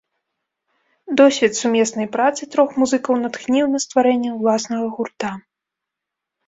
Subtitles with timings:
[1.19, 5.29] Досвед сумеснай працы трох музыкаў натхніў на стварэнне ўласнага гурта.